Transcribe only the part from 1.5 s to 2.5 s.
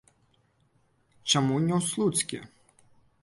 не ў слуцкі?